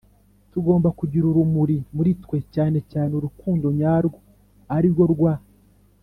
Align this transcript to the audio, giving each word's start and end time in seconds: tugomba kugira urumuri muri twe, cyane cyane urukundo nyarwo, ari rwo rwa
tugomba 0.51 0.89
kugira 0.99 1.25
urumuri 1.27 1.77
muri 1.95 2.11
twe, 2.23 2.37
cyane 2.53 2.77
cyane 2.91 3.11
urukundo 3.19 3.65
nyarwo, 3.79 4.19
ari 4.75 4.87
rwo 4.93 5.05
rwa 5.13 5.33